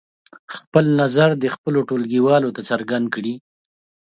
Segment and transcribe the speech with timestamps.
[0.57, 3.33] خپل نظر دې خپلو ټولګیوالو ته څرګند کړي.